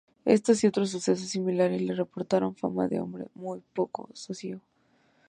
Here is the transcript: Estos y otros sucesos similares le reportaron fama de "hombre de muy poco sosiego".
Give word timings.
Estos 0.25 0.63
y 0.63 0.67
otros 0.67 0.89
sucesos 0.89 1.29
similares 1.29 1.79
le 1.83 1.93
reportaron 1.93 2.55
fama 2.55 2.87
de 2.87 2.99
"hombre 2.99 3.25
de 3.25 3.31
muy 3.35 3.61
poco 3.75 4.09
sosiego". 4.13 4.63